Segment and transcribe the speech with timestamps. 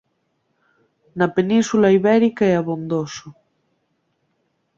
[1.19, 3.27] Na Península Ibérica e abondoso.